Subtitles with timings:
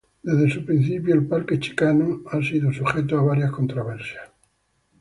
[0.23, 4.31] Desde su principio, el "Parque Chicano" ha sido sujeto a varias controversias.